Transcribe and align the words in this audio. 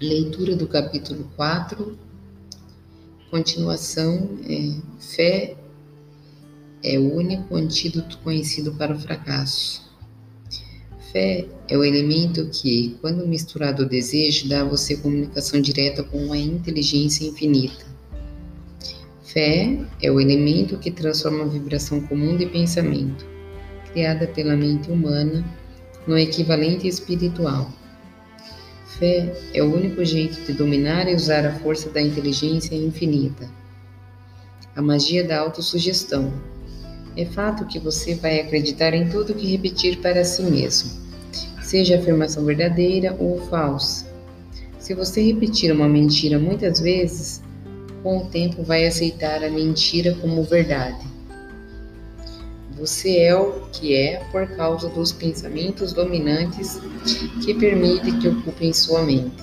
Leitura 0.00 0.54
do 0.54 0.68
capítulo 0.68 1.26
4, 1.36 1.98
continuação, 3.30 4.28
é, 4.46 4.74
fé 5.00 5.56
é 6.84 6.98
o 6.98 7.14
único 7.14 7.56
antídoto 7.56 8.18
conhecido 8.18 8.74
para 8.74 8.94
o 8.94 8.98
fracasso. 8.98 9.90
Fé 11.10 11.48
é 11.66 11.78
o 11.78 11.82
elemento 11.82 12.46
que, 12.50 12.94
quando 13.00 13.26
misturado 13.26 13.84
ao 13.84 13.88
desejo, 13.88 14.50
dá 14.50 14.60
a 14.60 14.64
você 14.64 14.98
comunicação 14.98 15.62
direta 15.62 16.04
com 16.04 16.30
a 16.30 16.36
inteligência 16.36 17.26
infinita. 17.26 17.86
Fé 19.22 19.78
é 20.02 20.10
o 20.10 20.20
elemento 20.20 20.76
que 20.76 20.90
transforma 20.90 21.44
a 21.44 21.48
vibração 21.48 22.02
comum 22.02 22.36
de 22.36 22.44
pensamento, 22.44 23.24
criada 23.94 24.26
pela 24.26 24.54
mente 24.54 24.90
humana, 24.90 25.42
no 26.06 26.18
equivalente 26.18 26.86
espiritual. 26.86 27.72
Fé 28.98 29.30
é 29.52 29.62
o 29.62 29.74
único 29.74 30.02
jeito 30.04 30.40
de 30.46 30.54
dominar 30.54 31.06
e 31.06 31.14
usar 31.14 31.44
a 31.44 31.52
força 31.58 31.90
da 31.90 32.00
inteligência 32.00 32.74
infinita. 32.74 33.46
A 34.74 34.80
magia 34.80 35.22
da 35.22 35.38
autossugestão. 35.38 36.32
É 37.14 37.26
fato 37.26 37.66
que 37.66 37.78
você 37.78 38.14
vai 38.14 38.40
acreditar 38.40 38.94
em 38.94 39.08
tudo 39.08 39.34
que 39.34 39.46
repetir 39.46 39.98
para 39.98 40.24
si 40.24 40.42
mesmo, 40.42 40.90
seja 41.62 41.98
afirmação 41.98 42.44
verdadeira 42.44 43.14
ou 43.18 43.38
falsa. 43.48 44.06
Se 44.78 44.94
você 44.94 45.22
repetir 45.22 45.72
uma 45.72 45.88
mentira 45.88 46.38
muitas 46.38 46.80
vezes, 46.80 47.42
com 48.02 48.18
o 48.18 48.26
tempo 48.26 48.62
vai 48.62 48.86
aceitar 48.86 49.42
a 49.44 49.50
mentira 49.50 50.14
como 50.20 50.42
verdade. 50.42 51.15
Você 52.78 53.20
é 53.20 53.34
o 53.34 53.62
que 53.72 53.94
é 53.94 54.22
por 54.30 54.46
causa 54.48 54.90
dos 54.90 55.10
pensamentos 55.10 55.94
dominantes 55.94 56.78
que 57.42 57.54
permitem 57.54 58.18
que 58.18 58.28
ocupem 58.28 58.70
sua 58.70 59.02
mente. 59.02 59.42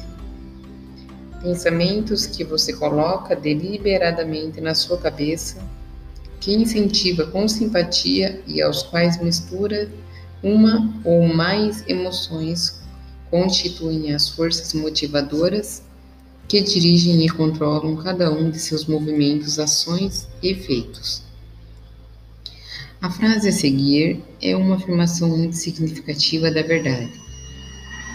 Pensamentos 1.41 2.27
que 2.27 2.43
você 2.43 2.73
coloca 2.73 3.35
deliberadamente 3.35 4.61
na 4.61 4.75
sua 4.75 4.99
cabeça, 4.99 5.57
que 6.39 6.53
incentiva 6.53 7.25
com 7.25 7.47
simpatia 7.47 8.39
e 8.45 8.61
aos 8.61 8.83
quais 8.83 9.19
mistura 9.19 9.89
uma 10.43 10.93
ou 11.03 11.27
mais 11.27 11.83
emoções, 11.87 12.83
constituem 13.31 14.13
as 14.13 14.29
forças 14.29 14.75
motivadoras 14.75 15.81
que 16.47 16.61
dirigem 16.61 17.25
e 17.25 17.29
controlam 17.29 17.95
cada 17.95 18.31
um 18.31 18.51
de 18.51 18.59
seus 18.59 18.85
movimentos, 18.85 19.57
ações 19.57 20.27
e 20.39 20.49
efeitos. 20.49 21.32
A 23.03 23.09
frase 23.09 23.49
a 23.49 23.51
seguir 23.51 24.23
é 24.41 24.55
uma 24.55 24.77
afirmação 24.77 25.27
muito 25.27 25.57
significativa 25.57 26.49
da 26.49 26.61
verdade. 26.61 27.11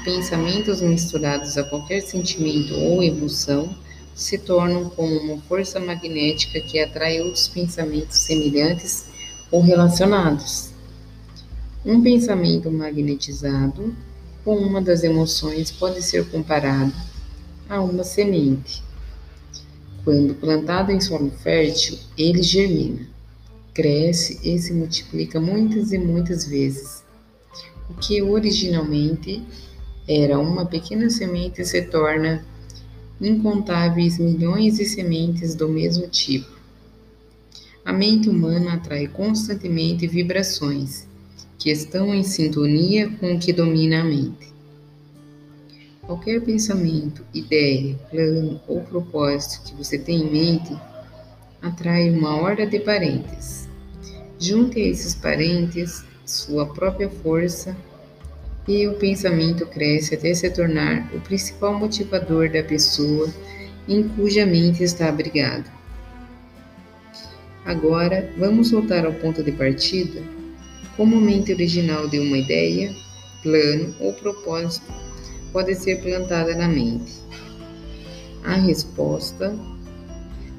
Pensamentos 0.02 0.80
misturados 0.80 1.58
a 1.58 1.64
qualquer 1.64 2.00
sentimento 2.00 2.72
ou 2.74 3.02
emoção 3.02 3.76
se 4.14 4.38
tornam 4.38 4.88
como 4.88 5.14
uma 5.14 5.42
força 5.42 5.78
magnética 5.78 6.58
que 6.62 6.80
atrai 6.80 7.20
outros 7.20 7.48
pensamentos 7.48 8.16
semelhantes 8.16 9.10
ou 9.50 9.60
relacionados. 9.60 10.70
Um 11.84 12.02
pensamento 12.02 12.70
magnetizado 12.70 13.94
com 14.42 14.56
uma 14.56 14.80
das 14.80 15.04
emoções 15.04 15.70
pode 15.70 16.00
ser 16.00 16.26
comparado 16.30 16.94
a 17.68 17.78
uma 17.78 18.04
semente. 18.04 18.82
Quando 20.02 20.34
plantado 20.34 20.90
em 20.90 20.98
solo 20.98 21.30
fértil, 21.42 21.98
ele 22.16 22.42
germina 22.42 23.17
cresce 23.78 24.40
e 24.42 24.58
se 24.58 24.72
multiplica 24.72 25.40
muitas 25.40 25.92
e 25.92 25.98
muitas 25.98 26.44
vezes. 26.44 27.04
O 27.88 27.94
que 27.94 28.20
originalmente 28.20 29.40
era 30.08 30.36
uma 30.36 30.66
pequena 30.66 31.08
semente 31.08 31.64
se 31.64 31.82
torna 31.82 32.44
incontáveis 33.20 34.18
milhões 34.18 34.78
de 34.78 34.84
sementes 34.84 35.54
do 35.54 35.68
mesmo 35.68 36.08
tipo. 36.08 36.58
A 37.84 37.92
mente 37.92 38.28
humana 38.28 38.74
atrai 38.74 39.06
constantemente 39.06 40.08
vibrações 40.08 41.06
que 41.56 41.70
estão 41.70 42.12
em 42.12 42.24
sintonia 42.24 43.08
com 43.20 43.36
o 43.36 43.38
que 43.38 43.52
domina 43.52 44.00
a 44.00 44.04
mente. 44.04 44.52
Qualquer 46.02 46.40
pensamento, 46.40 47.24
ideia, 47.32 47.94
plano 48.10 48.60
ou 48.66 48.80
propósito 48.80 49.62
que 49.68 49.76
você 49.76 49.96
tem 49.96 50.22
em 50.22 50.30
mente 50.32 50.76
atrai 51.62 52.10
uma 52.10 52.34
horda 52.34 52.66
de 52.66 52.80
parentes. 52.80 53.67
Junte 54.40 54.78
a 54.78 54.86
esses 54.86 55.16
parentes 55.16 56.04
sua 56.24 56.66
própria 56.72 57.10
força 57.10 57.76
e 58.68 58.86
o 58.86 58.94
pensamento 58.94 59.66
cresce 59.66 60.14
até 60.14 60.32
se 60.32 60.48
tornar 60.50 61.12
o 61.12 61.20
principal 61.20 61.76
motivador 61.76 62.48
da 62.48 62.62
pessoa 62.62 63.28
em 63.88 64.06
cuja 64.06 64.46
mente 64.46 64.84
está 64.84 65.08
abrigado. 65.08 65.68
Agora, 67.64 68.32
vamos 68.38 68.70
voltar 68.70 69.04
ao 69.04 69.12
ponto 69.14 69.42
de 69.42 69.50
partida. 69.50 70.22
Como 70.96 71.16
a 71.16 71.20
mente 71.20 71.52
original 71.52 72.08
de 72.08 72.20
uma 72.20 72.38
ideia, 72.38 72.94
plano 73.42 73.94
ou 73.98 74.12
propósito 74.12 74.86
pode 75.52 75.74
ser 75.74 76.00
plantada 76.00 76.54
na 76.54 76.68
mente? 76.68 77.12
A 78.44 78.54
resposta: 78.54 79.52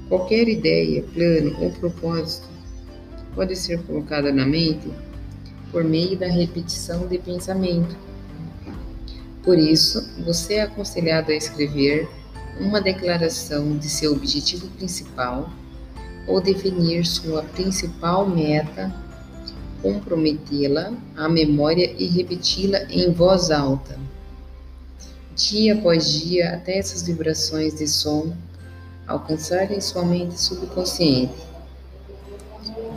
qualquer 0.10 0.50
ideia, 0.50 1.02
plano 1.14 1.56
ou 1.62 1.72
propósito 1.72 2.49
pode 3.40 3.56
ser 3.56 3.82
colocada 3.84 4.34
na 4.34 4.46
mente 4.46 4.92
por 5.72 5.82
meio 5.82 6.18
da 6.18 6.28
repetição 6.28 7.08
de 7.08 7.18
pensamento. 7.18 7.96
Por 9.42 9.58
isso, 9.58 10.06
você 10.26 10.56
é 10.56 10.64
aconselhado 10.64 11.32
a 11.32 11.36
escrever 11.36 12.06
uma 12.60 12.82
declaração 12.82 13.78
de 13.78 13.88
seu 13.88 14.12
objetivo 14.12 14.68
principal 14.72 15.50
ou 16.28 16.42
definir 16.42 17.06
sua 17.06 17.42
principal 17.42 18.28
meta, 18.28 18.94
comprometê-la 19.82 20.92
à 21.16 21.30
memória 21.30 21.96
e 21.98 22.08
repeti-la 22.08 22.84
em 22.90 23.10
voz 23.14 23.52
alta. 23.52 23.98
Dia 25.34 25.76
após 25.76 26.12
dia, 26.12 26.56
até 26.56 26.78
essas 26.78 27.04
vibrações 27.04 27.74
de 27.74 27.88
som 27.88 28.36
alcançarem 29.08 29.80
sua 29.80 30.04
mente 30.04 30.38
subconsciente. 30.38 31.49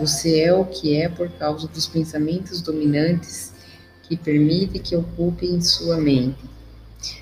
Você 0.02 0.40
é 0.40 0.52
o 0.52 0.64
que 0.64 0.96
é 0.96 1.08
por 1.08 1.30
causa 1.30 1.68
dos 1.68 1.86
pensamentos 1.86 2.60
dominantes 2.60 3.52
que 4.02 4.16
permite 4.16 4.80
que 4.80 4.96
ocupem 4.96 5.60
sua 5.60 5.96
mente. 5.96 6.40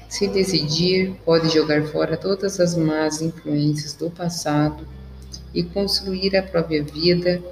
Se 0.08 0.26
decidir, 0.26 1.14
pode 1.22 1.50
jogar 1.50 1.82
fora 1.88 2.16
todas 2.16 2.58
as 2.58 2.74
más 2.74 3.20
influências 3.20 3.92
do 3.92 4.10
passado 4.10 4.88
e 5.52 5.62
construir 5.62 6.34
a 6.34 6.42
própria 6.42 6.82
vida 6.82 7.42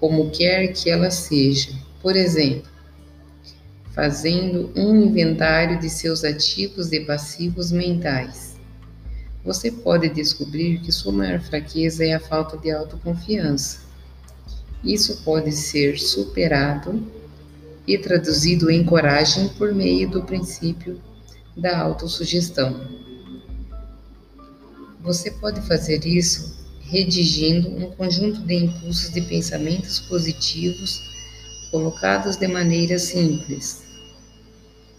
como 0.00 0.30
quer 0.30 0.68
que 0.68 0.88
ela 0.88 1.10
seja. 1.10 1.72
Por 2.00 2.16
exemplo, 2.16 2.70
fazendo 3.92 4.72
um 4.74 4.98
inventário 5.04 5.78
de 5.78 5.90
seus 5.90 6.24
ativos 6.24 6.90
e 6.90 7.00
passivos 7.00 7.70
mentais. 7.70 8.56
Você 9.44 9.70
pode 9.70 10.08
descobrir 10.08 10.80
que 10.80 10.90
sua 10.90 11.12
maior 11.12 11.40
fraqueza 11.40 12.02
é 12.02 12.14
a 12.14 12.20
falta 12.20 12.56
de 12.56 12.70
autoconfiança. 12.70 13.89
Isso 14.82 15.22
pode 15.24 15.52
ser 15.52 15.98
superado 15.98 17.02
e 17.86 17.98
traduzido 17.98 18.70
em 18.70 18.84
coragem 18.84 19.48
por 19.50 19.74
meio 19.74 20.08
do 20.08 20.22
princípio 20.22 21.00
da 21.56 21.78
autossugestão. 21.78 22.80
Você 25.02 25.30
pode 25.32 25.60
fazer 25.62 26.04
isso 26.06 26.58
redigindo 26.80 27.68
um 27.68 27.90
conjunto 27.92 28.40
de 28.40 28.54
impulsos 28.54 29.12
de 29.12 29.20
pensamentos 29.22 30.00
positivos 30.00 31.10
colocados 31.70 32.36
de 32.36 32.48
maneira 32.48 32.98
simples, 32.98 33.82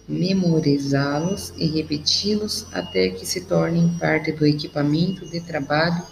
memorizá-los 0.08 1.54
e 1.58 1.66
repeti-los 1.66 2.66
até 2.72 3.10
que 3.10 3.26
se 3.26 3.42
tornem 3.42 3.90
parte 4.00 4.32
do 4.32 4.46
equipamento 4.46 5.26
de 5.28 5.42
trabalho 5.42 6.04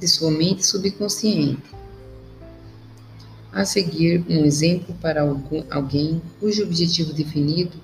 de 0.00 0.08
sua 0.08 0.30
mente 0.30 0.66
subconsciente. 0.66 1.62
A 3.56 3.64
seguir, 3.64 4.22
um 4.28 4.44
exemplo 4.44 4.94
para 5.00 5.22
algum, 5.22 5.64
alguém 5.70 6.20
cujo 6.38 6.62
objetivo 6.62 7.14
definido 7.14 7.82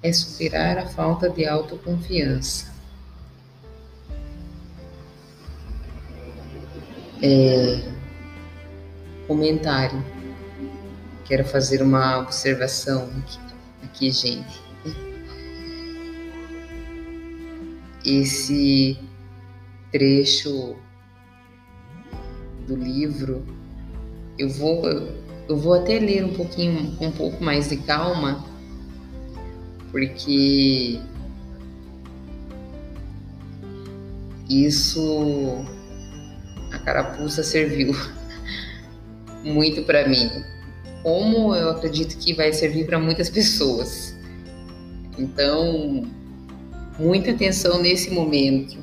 é 0.00 0.12
superar 0.12 0.78
a 0.78 0.86
falta 0.86 1.28
de 1.28 1.44
autoconfiança. 1.44 2.72
É, 7.20 7.82
comentário. 9.26 10.00
Quero 11.24 11.44
fazer 11.44 11.82
uma 11.82 12.20
observação 12.20 13.10
aqui, 13.18 13.40
aqui, 13.82 14.10
gente. 14.12 14.60
Esse 18.04 18.96
trecho 19.90 20.76
do 22.64 22.76
livro 22.76 23.44
eu 24.40 24.48
vou, 24.48 24.84
eu 25.48 25.56
vou 25.56 25.74
até 25.74 25.98
ler 25.98 26.24
um 26.24 26.32
pouquinho, 26.32 26.96
um 27.00 27.10
pouco 27.10 27.42
mais 27.42 27.68
de 27.68 27.76
calma, 27.76 28.44
porque 29.90 31.00
Isso 34.50 35.64
a 36.72 36.78
carapuça 36.80 37.40
serviu 37.40 37.94
muito 39.44 39.82
para 39.84 40.08
mim, 40.08 40.28
como 41.04 41.54
eu 41.54 41.70
acredito 41.70 42.18
que 42.18 42.34
vai 42.34 42.52
servir 42.52 42.84
para 42.84 42.98
muitas 42.98 43.30
pessoas. 43.30 44.12
Então, 45.16 46.04
muita 46.98 47.30
atenção 47.30 47.80
nesse 47.80 48.10
momento, 48.10 48.76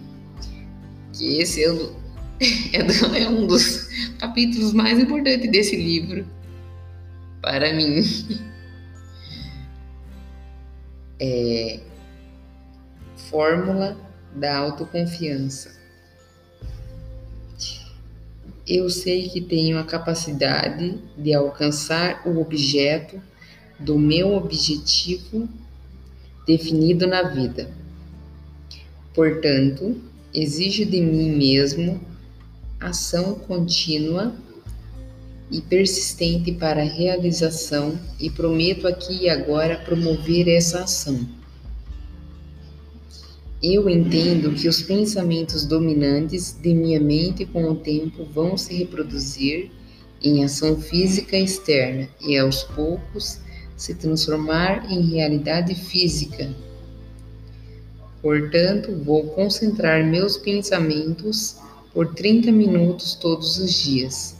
que 1.11 1.41
esse 1.41 1.61
é, 2.73 2.77
é, 2.77 3.23
é 3.23 3.29
um 3.29 3.47
dos 3.47 3.87
capítulos 4.19 4.73
mais 4.73 4.99
importantes 4.99 5.49
desse 5.49 5.75
livro 5.75 6.25
para 7.41 7.73
mim. 7.73 8.01
É, 11.19 11.79
fórmula 13.15 13.97
da 14.35 14.55
autoconfiança. 14.55 15.75
Eu 18.67 18.87
sei 18.87 19.27
que 19.27 19.41
tenho 19.41 19.79
a 19.79 19.83
capacidade 19.83 20.99
de 21.17 21.33
alcançar 21.33 22.21
o 22.27 22.39
objeto 22.39 23.19
do 23.79 23.97
meu 23.97 24.35
objetivo 24.35 25.49
definido 26.45 27.07
na 27.07 27.23
vida. 27.23 27.71
Portanto, 29.15 29.99
exijo 30.31 30.85
de 30.85 31.01
mim 31.01 31.31
mesmo 31.31 31.99
ação 32.79 33.35
contínua 33.35 34.35
e 35.49 35.61
persistente 35.61 36.51
para 36.51 36.83
realização 36.83 37.97
e 38.19 38.29
prometo 38.29 38.87
aqui 38.87 39.23
e 39.23 39.29
agora 39.29 39.77
promover 39.77 40.47
essa 40.47 40.83
ação. 40.83 41.19
Eu 43.63 43.89
entendo 43.89 44.53
que 44.53 44.67
os 44.67 44.81
pensamentos 44.83 45.65
dominantes 45.65 46.55
de 46.61 46.73
minha 46.73 46.99
mente 46.99 47.45
com 47.45 47.63
o 47.63 47.75
tempo 47.75 48.23
vão 48.25 48.55
se 48.55 48.75
reproduzir 48.75 49.71
em 50.21 50.43
ação 50.43 50.79
física 50.79 51.37
externa 51.37 52.07
e 52.21 52.37
aos 52.37 52.63
poucos 52.63 53.39
se 53.75 53.95
transformar 53.95 54.91
em 54.91 55.01
realidade 55.01 55.73
física. 55.73 56.53
Portanto, 58.21 58.95
vou 59.03 59.27
concentrar 59.29 60.05
meus 60.05 60.37
pensamentos 60.37 61.57
por 61.97 62.13
30 62.13 62.51
minutos 62.51 63.15
todos 63.15 63.57
os 63.57 63.73
dias, 63.73 64.35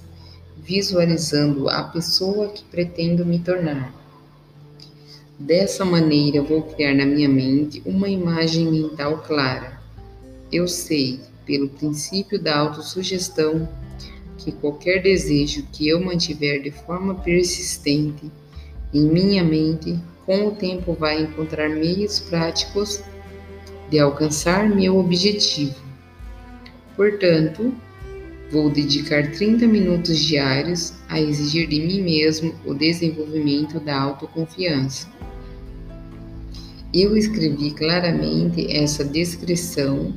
visualizando 0.57 1.68
a 1.68 1.86
pessoa 1.86 2.50
que 2.50 2.63
pretendo 2.65 3.25
me 3.25 3.39
tornar. 3.39 3.92
Dessa 5.39 5.83
maneira, 5.83 6.44
vou 6.44 6.62
criar 6.62 6.94
na 6.94 7.04
minha 7.04 7.27
mente 7.27 7.81
uma 7.83 8.07
imagem 8.07 8.69
mental 8.69 9.24
clara. 9.24 9.81
Eu 10.51 10.68
sei, 10.68 11.19
pelo 11.48 11.68
princípio 11.68 12.39
da 12.39 12.56
autossugestão, 12.56 13.68
que 14.38 14.51
qualquer 14.51 15.01
desejo 15.01 15.65
que 15.74 15.88
eu 15.88 16.00
mantiver 16.00 16.62
de 16.62 16.69
forma 16.69 17.15
persistente 17.15 18.31
em 18.94 19.01
minha 19.01 19.44
mente, 19.44 19.98
com 20.27 20.50
o 20.50 20.51
tempo 20.51 20.94
vai 20.94 21.24
encontrar 21.24 21.69
meios 21.69 22.19
práticos 22.19 23.01
de 23.89 23.98
alcançar 23.98 24.69
meu 24.69 25.00
objetivo. 25.00 25.86
Portanto, 26.97 27.75
vou 28.51 28.71
dedicar 28.71 29.31
30 29.31 29.67
minutos 29.67 30.17
diários 30.17 30.95
a 31.07 31.21
exigir 31.21 31.67
de 31.67 31.79
mim 31.79 32.01
mesmo 32.01 32.55
o 32.65 32.73
desenvolvimento 32.73 33.79
da 33.79 34.01
autoconfiança. 34.01 35.07
Eu 36.91 37.15
escrevi 37.15 37.69
claramente 37.71 38.75
essa 38.75 39.05
descrição 39.05 40.11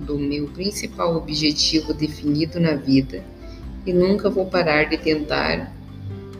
do 0.00 0.18
meu 0.18 0.48
principal 0.48 1.16
objetivo 1.16 1.94
definido 1.94 2.60
na 2.60 2.74
vida 2.74 3.24
e 3.86 3.92
nunca 3.92 4.28
vou 4.28 4.44
parar 4.44 4.90
de 4.90 4.98
tentar 4.98 5.72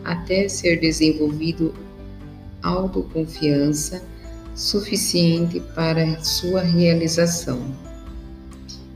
até 0.03 0.47
ser 0.47 0.79
desenvolvido 0.79 1.73
autoconfiança 2.61 4.03
suficiente 4.53 5.59
para 5.73 6.23
sua 6.23 6.61
realização. 6.61 7.86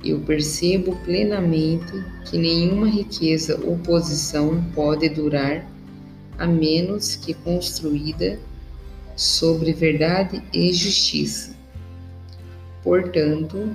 Eu 0.04 0.20
percebo 0.22 0.96
plenamente 1.06 1.94
que 2.26 2.38
nenhuma 2.38 2.90
riqueza 2.90 3.60
ou 3.64 3.78
posição 3.78 4.64
pode 4.74 5.08
durar 5.10 5.70
a 6.40 6.48
menos 6.48 7.16
que 7.16 7.36
construída 7.36 8.40
sobre 9.16 9.74
verdade 9.74 10.42
e 10.52 10.74
justiça. 10.74 11.56
Portanto, 12.84 13.70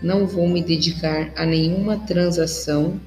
não 0.00 0.28
vou 0.28 0.48
me 0.48 0.62
dedicar 0.62 1.32
a 1.34 1.44
nenhuma 1.44 1.98
transação 2.06 3.00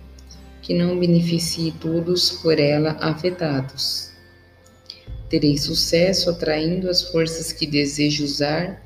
que 0.61 0.73
não 0.73 0.99
beneficie 0.99 1.71
todos 1.79 2.31
por 2.31 2.59
ela 2.59 2.97
afetados. 2.99 4.11
Terei 5.29 5.57
sucesso 5.57 6.29
atraindo 6.29 6.89
as 6.89 7.01
forças 7.01 7.53
que 7.53 7.65
desejo 7.65 8.25
usar 8.25 8.85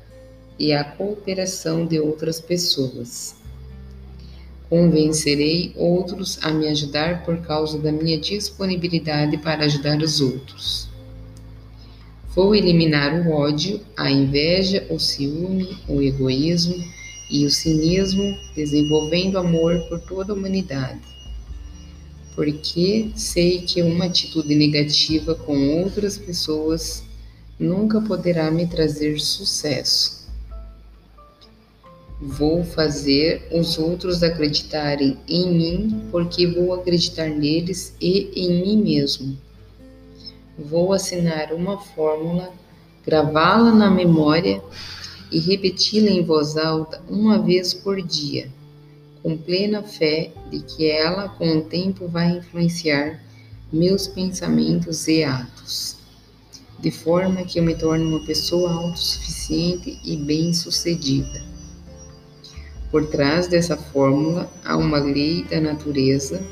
e 0.56 0.72
a 0.72 0.84
cooperação 0.84 1.84
de 1.84 1.98
outras 1.98 2.40
pessoas. 2.40 3.34
Convencerei 4.68 5.72
outros 5.76 6.38
a 6.42 6.50
me 6.50 6.66
ajudar 6.66 7.24
por 7.24 7.38
causa 7.38 7.78
da 7.78 7.92
minha 7.92 8.18
disponibilidade 8.18 9.38
para 9.38 9.64
ajudar 9.64 9.98
os 10.02 10.20
outros. 10.20 10.88
Vou 12.34 12.54
eliminar 12.54 13.14
o 13.14 13.30
ódio, 13.30 13.80
a 13.96 14.10
inveja, 14.10 14.84
o 14.90 14.98
ciúme, 14.98 15.78
o 15.88 16.02
egoísmo 16.02 16.76
e 17.30 17.46
o 17.46 17.50
cinismo, 17.50 18.36
desenvolvendo 18.54 19.38
amor 19.38 19.78
por 19.88 20.00
toda 20.00 20.32
a 20.32 20.36
humanidade. 20.36 21.00
Porque 22.34 23.10
sei 23.14 23.62
que 23.62 23.82
uma 23.82 24.04
atitude 24.06 24.54
negativa 24.54 25.34
com 25.34 25.80
outras 25.80 26.18
pessoas 26.18 27.04
nunca 27.58 28.00
poderá 28.00 28.50
me 28.50 28.66
trazer 28.66 29.18
sucesso. 29.18 30.25
Vou 32.18 32.64
fazer 32.64 33.46
os 33.52 33.76
outros 33.76 34.22
acreditarem 34.22 35.18
em 35.28 35.52
mim, 35.52 36.08
porque 36.10 36.46
vou 36.46 36.72
acreditar 36.72 37.28
neles 37.28 37.94
e 38.00 38.30
em 38.34 38.62
mim 38.62 38.82
mesmo. 38.82 39.36
Vou 40.58 40.94
assinar 40.94 41.52
uma 41.52 41.76
fórmula, 41.76 42.50
gravá-la 43.04 43.70
na 43.70 43.90
memória 43.90 44.62
e 45.30 45.38
repeti-la 45.38 46.08
em 46.08 46.24
voz 46.24 46.56
alta 46.56 47.02
uma 47.06 47.38
vez 47.38 47.74
por 47.74 48.00
dia, 48.00 48.48
com 49.22 49.36
plena 49.36 49.82
fé 49.82 50.32
de 50.50 50.60
que 50.60 50.88
ela, 50.88 51.28
com 51.28 51.58
o 51.58 51.64
tempo, 51.64 52.08
vai 52.08 52.38
influenciar 52.38 53.22
meus 53.70 54.08
pensamentos 54.08 55.06
e 55.06 55.22
atos, 55.22 55.98
de 56.80 56.90
forma 56.90 57.44
que 57.44 57.58
eu 57.58 57.62
me 57.62 57.74
torne 57.74 58.06
uma 58.06 58.24
pessoa 58.24 58.72
autossuficiente 58.72 60.00
e 60.02 60.16
bem-sucedida. 60.16 61.45
Por 62.96 63.04
trás 63.08 63.46
dessa 63.46 63.76
fórmula 63.76 64.50
há 64.64 64.74
uma 64.74 64.98
lei 64.98 65.44
da 65.50 65.60
natureza 65.60 66.42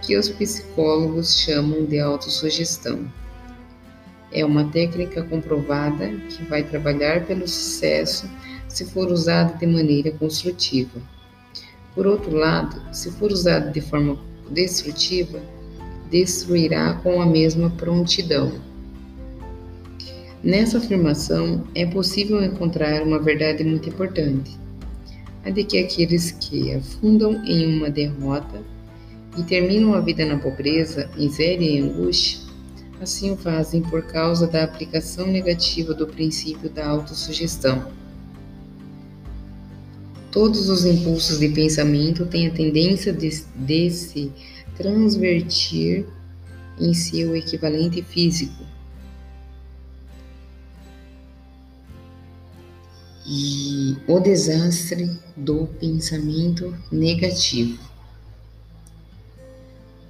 que 0.00 0.16
os 0.16 0.26
psicólogos 0.30 1.38
chamam 1.38 1.84
de 1.84 1.98
autossugestão. 1.98 3.12
É 4.32 4.42
uma 4.42 4.64
técnica 4.70 5.22
comprovada 5.22 6.08
que 6.30 6.44
vai 6.44 6.62
trabalhar 6.62 7.26
pelo 7.26 7.46
sucesso 7.46 8.26
se 8.68 8.86
for 8.86 9.12
usada 9.12 9.52
de 9.58 9.66
maneira 9.66 10.10
construtiva. 10.12 10.98
Por 11.94 12.06
outro 12.06 12.34
lado, 12.34 12.80
se 12.90 13.10
for 13.10 13.30
usada 13.30 13.70
de 13.70 13.82
forma 13.82 14.18
destrutiva, 14.48 15.42
destruirá 16.10 16.94
com 17.02 17.20
a 17.20 17.26
mesma 17.26 17.68
prontidão. 17.68 18.50
Nessa 20.42 20.78
afirmação, 20.78 21.64
é 21.74 21.84
possível 21.84 22.42
encontrar 22.42 23.02
uma 23.02 23.18
verdade 23.18 23.62
muito 23.62 23.90
importante: 23.90 24.61
a 25.44 25.50
de 25.50 25.64
que 25.64 25.78
aqueles 25.78 26.30
que 26.32 26.72
afundam 26.72 27.44
em 27.44 27.76
uma 27.76 27.90
derrota 27.90 28.62
e 29.36 29.42
terminam 29.42 29.94
a 29.94 30.00
vida 30.00 30.24
na 30.24 30.38
pobreza, 30.38 31.10
miséria 31.16 31.68
e 31.68 31.78
angústia 31.78 32.52
Assim 33.02 33.32
o 33.32 33.36
fazem 33.36 33.82
por 33.82 34.04
causa 34.04 34.46
da 34.46 34.62
aplicação 34.62 35.26
negativa 35.26 35.92
do 35.92 36.06
princípio 36.06 36.70
da 36.70 36.86
autossugestão. 36.86 37.90
Todos 40.30 40.68
os 40.68 40.84
impulsos 40.84 41.40
de 41.40 41.48
pensamento 41.48 42.24
têm 42.26 42.46
a 42.46 42.52
tendência 42.52 43.12
de, 43.12 43.44
de 43.56 43.90
se 43.90 44.30
transvertir 44.76 46.06
em 46.78 46.94
seu 46.94 47.34
equivalente 47.34 48.00
físico. 48.02 48.64
E 53.26 53.96
o 54.08 54.18
desastre 54.18 55.18
do 55.36 55.66
pensamento 55.78 56.76
negativo. 56.90 57.78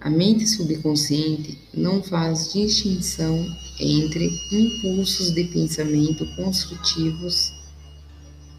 A 0.01 0.11
mente 0.11 0.47
subconsciente 0.47 1.59
não 1.73 2.03
faz 2.03 2.53
distinção 2.53 3.47
entre 3.79 4.31
impulsos 4.51 5.33
de 5.33 5.45
pensamento 5.45 6.25
construtivos 6.35 7.53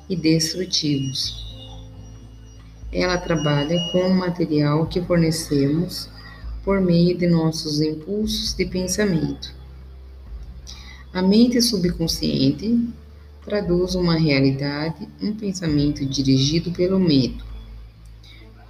e 0.07 0.15
destrutivos. 0.15 1.43
Ela 2.91 3.17
trabalha 3.17 3.77
com 3.91 4.07
o 4.07 4.15
material 4.15 4.86
que 4.86 5.01
fornecemos 5.01 6.07
por 6.63 6.79
meio 6.79 7.17
de 7.17 7.27
nossos 7.27 7.81
impulsos 7.81 8.53
de 8.53 8.65
pensamento. 8.65 9.53
A 11.12 11.22
mente 11.22 11.62
subconsciente 11.62 12.88
traduz 13.43 13.93
uma 13.95 14.15
realidade, 14.15 15.07
um 15.21 15.33
pensamento 15.33 16.05
dirigido 16.05 16.71
pelo 16.71 17.00
medo, 17.00 17.43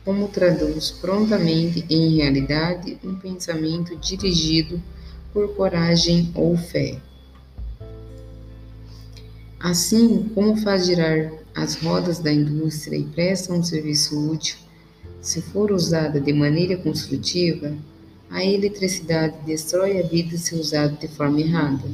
como 0.03 0.27
traduz 0.27 0.91
prontamente 0.91 1.85
em 1.89 2.17
realidade 2.17 2.97
um 3.03 3.15
pensamento 3.15 3.95
dirigido 3.95 4.81
por 5.31 5.55
coragem 5.55 6.31
ou 6.35 6.57
fé. 6.57 6.99
Assim 9.59 10.29
como 10.35 10.57
faz 10.57 10.87
girar 10.87 11.31
as 11.55 11.75
rodas 11.75 12.19
da 12.19 12.33
indústria 12.33 12.97
e 12.97 13.03
presta 13.03 13.53
um 13.53 13.63
serviço 13.63 14.29
útil, 14.29 14.57
se 15.21 15.41
for 15.41 15.71
usada 15.71 16.19
de 16.19 16.33
maneira 16.33 16.75
construtiva, 16.75 17.73
a 18.29 18.43
eletricidade 18.43 19.37
destrói 19.45 19.99
a 19.99 20.03
vida 20.03 20.35
se 20.37 20.55
usada 20.55 20.97
de 20.97 21.07
forma 21.07 21.39
errada. 21.39 21.87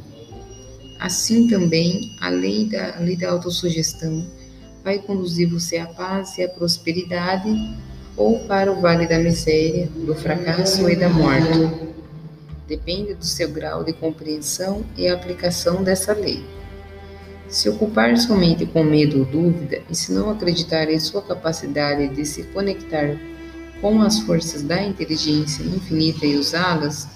Assim 1.00 1.48
também, 1.48 2.14
a 2.20 2.28
lei 2.28 2.66
da, 2.66 2.98
a 2.98 3.00
lei 3.00 3.16
da 3.16 3.30
autossugestão 3.30 4.22
vai 4.84 4.98
conduzir 4.98 5.48
você 5.48 5.78
à 5.78 5.86
paz 5.86 6.36
e 6.36 6.44
à 6.44 6.48
prosperidade 6.48 7.48
ou 8.18 8.40
para 8.40 8.70
o 8.70 8.82
vale 8.82 9.06
da 9.06 9.18
miséria, 9.18 9.86
do 9.86 10.14
fracasso 10.14 10.90
e 10.90 10.94
da 10.94 11.08
morte. 11.08 11.88
Depende 12.68 13.14
do 13.14 13.24
seu 13.24 13.50
grau 13.50 13.82
de 13.82 13.94
compreensão 13.94 14.84
e 14.94 15.08
aplicação 15.08 15.82
dessa 15.82 16.12
lei. 16.12 16.44
Se 17.48 17.70
ocupar 17.70 18.14
somente 18.18 18.66
com 18.66 18.84
medo 18.84 19.20
ou 19.20 19.24
dúvida, 19.24 19.80
e 19.88 19.94
se 19.94 20.12
não 20.12 20.28
acreditar 20.28 20.90
em 20.90 21.00
sua 21.00 21.22
capacidade 21.22 22.08
de 22.08 22.26
se 22.26 22.42
conectar 22.44 23.16
com 23.80 24.02
as 24.02 24.20
forças 24.20 24.62
da 24.62 24.82
inteligência 24.82 25.62
infinita 25.62 26.26
e 26.26 26.36
usá-las, 26.36 27.08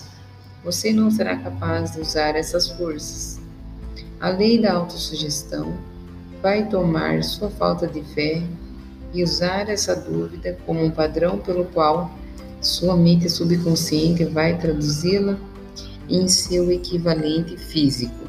você 0.65 0.91
não 0.91 1.11
será 1.11 1.37
capaz 1.37 1.93
de 1.93 2.01
usar 2.01 2.35
essas 2.35 2.71
forças. 2.71 3.44
A 4.25 4.31
lei 4.31 4.59
da 4.59 4.73
autossugestão 4.73 5.75
vai 6.41 6.67
tomar 6.67 7.23
sua 7.23 7.51
falta 7.51 7.87
de 7.87 8.03
fé 8.15 8.43
e 9.13 9.23
usar 9.23 9.69
essa 9.69 9.95
dúvida 9.95 10.57
como 10.65 10.83
um 10.83 10.91
padrão 10.91 11.37
pelo 11.37 11.67
qual 11.67 12.11
sua 12.59 12.97
mente 12.97 13.29
subconsciente 13.29 14.25
vai 14.25 14.57
traduzi-la 14.57 15.37
em 16.09 16.27
seu 16.27 16.73
equivalente 16.73 17.59
físico. 17.59 18.25